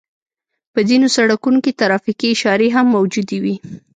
[0.73, 3.55] په ځينو سړکونو کې ترافيکي اشارې هم موجودې وي.